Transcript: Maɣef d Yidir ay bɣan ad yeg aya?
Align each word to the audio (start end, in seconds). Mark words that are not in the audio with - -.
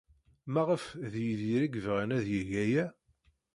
Maɣef 0.53 0.83
d 1.11 1.13
Yidir 1.23 1.61
ay 1.65 1.71
bɣan 1.85 2.15
ad 2.17 2.25
yeg 2.33 2.51
aya? 2.63 2.85